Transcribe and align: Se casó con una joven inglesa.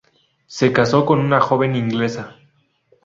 Se 0.47 0.73
casó 0.73 1.05
con 1.05 1.19
una 1.19 1.39
joven 1.39 1.75
inglesa. 1.75 2.37